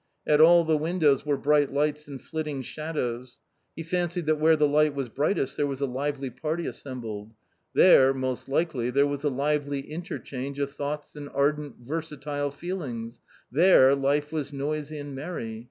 [0.25, 3.37] At all the windows were bright lights and flitting shadows.
[3.75, 7.35] He fancied that where the light was brightest there was a lively party assembled;
[7.75, 13.93] there, most likely, there was a lively interchange of thoughts and ardent, versatile feelings, there
[13.93, 15.59] life was noisy and merry.